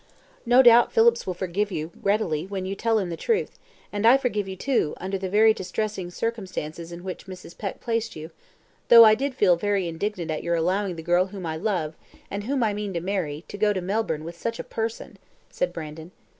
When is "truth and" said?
3.15-4.03